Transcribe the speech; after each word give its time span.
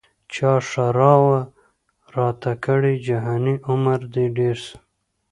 چا 0.33 0.51
ښرا 0.69 1.13
وه 1.25 1.39
راته 2.15 2.51
کړې 2.65 2.93
جهاني 3.07 3.55
عمر 3.69 3.99
دي 4.13 4.25
ډېر 4.37 4.57
سه 4.65 4.75